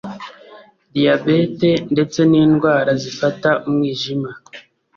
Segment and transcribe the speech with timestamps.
[0.93, 4.29] Diyabete ndetse n’indwara zifata umwijima